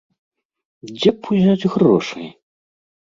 Дзе 0.95 1.11
б 1.19 1.35
узяць 1.35 1.69
грошай? 1.77 2.27